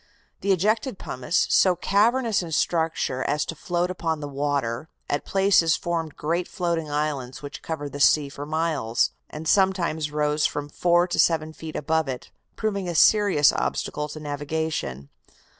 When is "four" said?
10.69-11.05